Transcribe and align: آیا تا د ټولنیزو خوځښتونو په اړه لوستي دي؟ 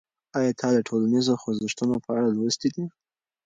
آیا 0.37 0.51
تا 0.59 0.67
د 0.75 0.77
ټولنیزو 0.87 1.33
خوځښتونو 1.41 1.95
په 2.05 2.09
اړه 2.17 2.29
لوستي 2.37 2.69
دي؟ 2.75 2.85